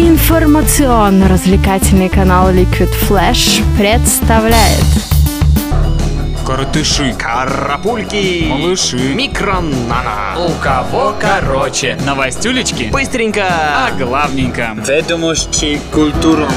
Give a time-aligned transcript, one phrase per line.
[0.00, 4.82] Информационно-развлекательный канал Liquid Flash представляет
[6.46, 10.36] Коротыши, Карапульки, малыши, микронана.
[10.38, 11.98] у кого короче.
[12.06, 13.44] Новостюлечки Быстренько.
[13.46, 14.74] а главненько.
[14.88, 16.48] Ведомости культурно.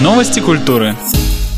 [0.00, 0.96] Новости культуры.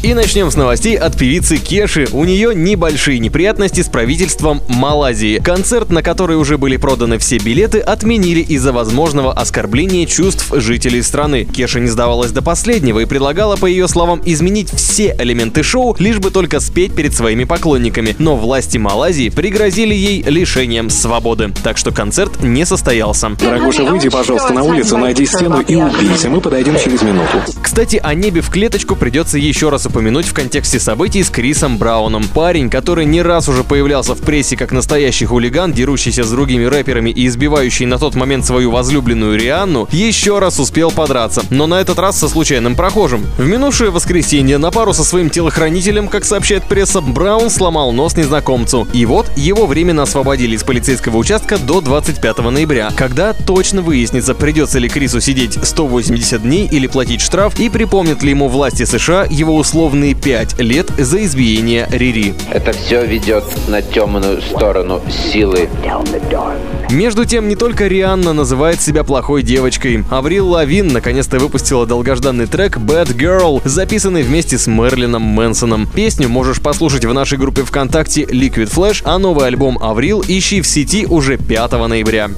[0.04, 2.06] И начнем с новостей от певицы Кеши.
[2.12, 5.38] У нее небольшие неприятности с правительством Малайзии.
[5.38, 11.46] Концерт, на который уже были проданы все билеты, отменили из-за возможного оскорбления чувств жителей страны.
[11.46, 16.18] Кеша не сдавалась до последнего и предлагала, по ее словам, изменить все элементы шоу, лишь
[16.18, 18.14] бы только спеть перед своими поклонниками.
[18.18, 21.54] Но власти Малайзии пригрозили ей лишением свободы.
[21.62, 23.30] Так что концерт не состоялся.
[23.40, 26.28] Дорогуша, выйди, пожалуйста, на улицу, найди стену и убейся.
[26.28, 27.42] Мы подойдем через минуту.
[27.62, 32.24] Кстати, о небе в клеточку придется еще раз упомянуть в контексте событий с Крисом Брауном.
[32.24, 37.10] Парень, который не раз уже появлялся в прессе как настоящий хулиган, дерущийся с другими рэперами
[37.10, 42.00] и избивающий на тот момент свою возлюбленную Рианну, еще раз успел подраться, но на этот
[42.00, 43.24] раз со случайным прохожим.
[43.38, 48.88] В минувшее воскресенье на пару со своим телохранителем, как сообщает пресса, Браун сломал нос незнакомцу.
[48.92, 54.80] И вот его временно освободили из полицейского участка до 25 ноября, когда точно выяснится, придется
[54.80, 59.54] ли Крису сидеть 180 дней или платить штраф, и припомнят ли ему власти США его
[59.84, 62.34] условные 5 лет за избиение Рири.
[62.50, 65.68] Это все ведет на темную сторону силы.
[66.90, 70.02] Между тем, не только Рианна называет себя плохой девочкой.
[70.10, 75.86] Аврил Лавин наконец-то выпустила долгожданный трек Bad Girl, записанный вместе с Мерлином Мэнсоном.
[75.86, 80.66] Песню можешь послушать в нашей группе ВКонтакте Liquid Flash, а новый альбом Аврил ищи в
[80.66, 82.30] сети уже 5 ноября.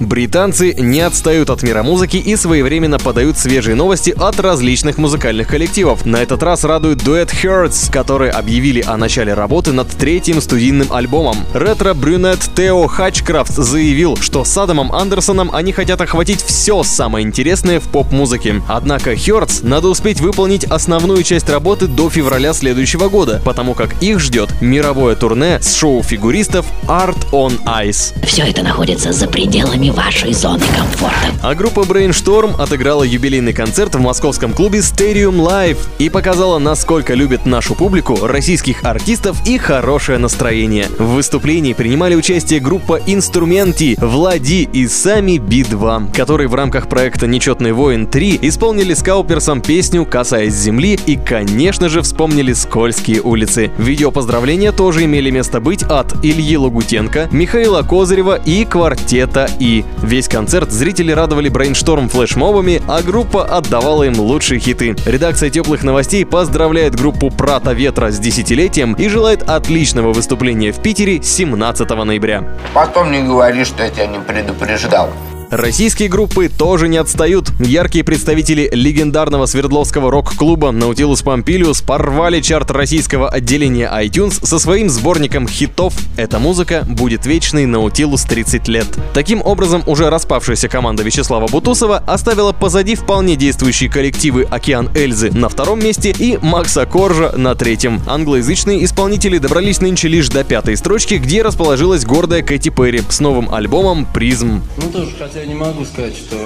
[0.00, 5.83] Британцы не отстают от мира музыки и своевременно подают свежие новости от различных музыкальных коллективов.
[6.04, 11.36] На этот раз радует дуэт Hurts, которые объявили о начале работы над третьим студийным альбомом.
[11.52, 17.88] Ретро-брюнет Тео Хачкрафт заявил, что с Адамом Андерсоном они хотят охватить все самое интересное в
[17.88, 18.62] поп-музыке.
[18.66, 24.20] Однако Hurts надо успеть выполнить основную часть работы до февраля следующего года, потому как их
[24.20, 28.14] ждет мировое турне с шоу фигуристов Art on Ice.
[28.24, 31.26] Все это находится за пределами вашей зоны комфорта.
[31.42, 35.63] А группа Brainstorm отыграла юбилейный концерт в московском клубе Stadium Live
[35.98, 40.86] и показала, насколько любят нашу публику, российских артистов и хорошее настроение.
[40.98, 47.72] В выступлении принимали участие группа Инструменти, Влади и сами Би-2, которые в рамках проекта «Нечетный
[47.72, 53.70] воин 3» исполнили с Кауперсом песню «Касаясь земли» и, конечно же, вспомнили «Скользкие улицы».
[53.78, 59.84] Видео поздравления тоже имели место быть от Ильи Лагутенко, Михаила Козырева и квартета И.
[60.02, 64.94] Весь концерт зрители радовали Brainstorm флешмобами, а группа отдавала им лучшие хиты.
[65.06, 71.22] Редакция теплых новостей поздравляет группу Prāta Vētra с десятилетием и желает отличного выступления в Питере
[71.22, 72.42] 17 ноября.
[72.72, 75.10] Потом не говори, что я тебя не предупреждал.
[75.56, 77.50] Российские группы тоже не отстают.
[77.60, 85.46] Яркие представители легендарного Свердловского рок-клуба Наутилус Помпилиус порвали чарт российского отделения iTunes со своим сборником
[85.46, 88.86] хитов «Эта музыка будет вечной Наутилус 30 лет».
[89.14, 95.48] Таким образом, уже распавшаяся команда Вячеслава Бутусова оставила позади вполне действующие коллективы «Океан Эльзы» на
[95.48, 98.02] втором месте и «Макса Коржа» на третьем.
[98.08, 103.54] Англоязычные исполнители добрались нынче лишь до пятой строчки, где расположилась гордая Кэти Перри с новым
[103.54, 104.60] альбомом «Призм».
[104.78, 106.36] Ну тоже, хотя не могу сказать, что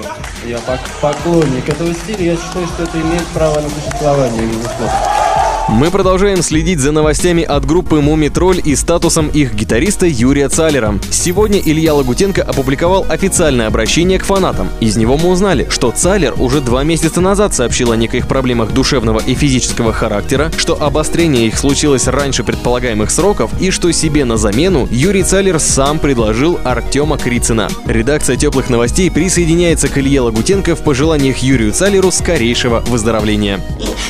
[0.45, 5.28] я пок- поклонник этого стиля, я считаю, что это имеет право на существование, безусловно.
[5.71, 10.97] Мы продолжаем следить за новостями от группы Муми Тролль и статусом их гитариста Юрия Цалера.
[11.11, 14.69] Сегодня Илья Лагутенко опубликовал официальное обращение к фанатам.
[14.79, 19.19] Из него мы узнали, что Цалер уже два месяца назад сообщил о неких проблемах душевного
[19.19, 24.87] и физического характера, что обострение их случилось раньше предполагаемых сроков и что себе на замену
[24.89, 27.69] Юрий Цалер сам предложил Артема Крицына.
[27.85, 33.61] Редакция теплых новостей присоединяется к Илье Лагутенко в пожеланиях Юрию Цалеру скорейшего выздоровления.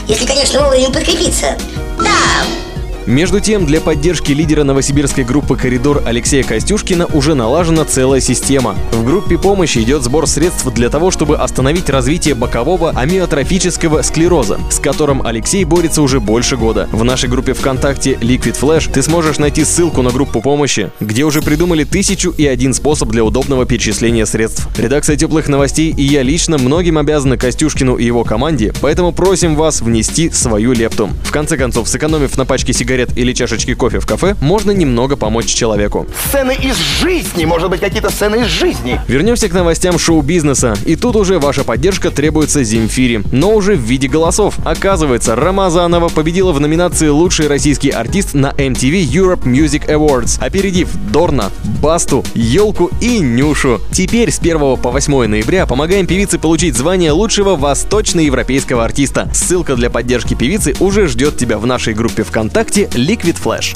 [0.07, 1.48] Если, конечно, вовремя подкрепиться.
[1.57, 1.97] present.
[1.97, 2.68] Now!
[3.09, 8.75] Между тем, для поддержки лидера новосибирской группы «Коридор» Алексея Костюшкина уже налажена целая система.
[8.91, 14.77] В группе помощи идет сбор средств для того, чтобы остановить развитие бокового амиотрофического склероза, с
[14.77, 16.87] которым Алексей борется уже больше года.
[16.91, 21.41] В нашей группе ВКонтакте Liquid Flash ты сможешь найти ссылку на группу помощи, где уже
[21.41, 24.67] придумали тысячу и один способ для удобного перечисления средств.
[24.77, 29.81] Редакция теплых новостей и я лично многим обязаны Костюшкину и его команде, поэтому просим вас
[29.81, 31.09] внести свою лепту.
[31.23, 35.15] В конце концов, сэкономив на пачке сигарет сигарет или чашечки кофе в кафе можно немного
[35.15, 36.07] помочь человеку.
[36.27, 38.99] Сцены из жизни, может быть, какие-то сцены из жизни.
[39.07, 40.75] Вернемся к новостям шоу-бизнеса.
[40.85, 44.55] И тут уже ваша поддержка требуется Земфире, но уже в виде голосов.
[44.65, 51.51] Оказывается, Рамазанова победила в номинации «Лучший российский артист» на MTV Europe Music Awards, опередив Дорна,
[51.81, 53.79] Басту, Елку и Нюшу.
[53.91, 59.29] Теперь с 1 по 8 ноября помогаем певице получить звание лучшего восточноевропейского артиста.
[59.33, 63.73] Ссылка для поддержки певицы уже ждет тебя в нашей группе ВКонтакте Liquid Flash.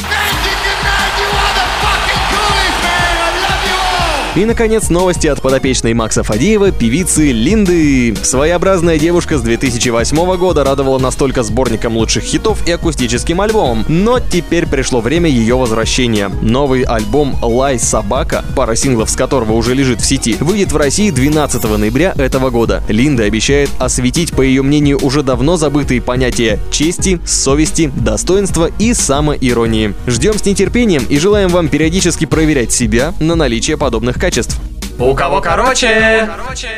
[4.36, 8.16] И, наконец, новости от подопечной Макса Фадеева, певицы Линды.
[8.24, 13.86] Своеобразная девушка с 2008 года радовала настолько сборником лучших хитов и акустическим альбомом.
[13.88, 16.32] Но теперь пришло время ее возвращения.
[16.42, 21.12] Новый альбом «Лай Собака», пара синглов с которого уже лежит в сети, выйдет в России
[21.12, 22.82] 12 ноября этого года.
[22.88, 29.94] Линда обещает осветить, по ее мнению, уже давно забытые понятия чести, совести, достоинства и самоиронии.
[30.08, 34.58] Ждем с нетерпением и желаем вам периодически проверять себя на наличие подобных качеств.
[35.00, 36.30] У кого короче?
[36.38, 36.70] короче.